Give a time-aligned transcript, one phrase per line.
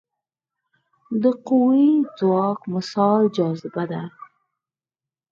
[1.21, 4.01] د قوي ځواک مثال جاذبه ده.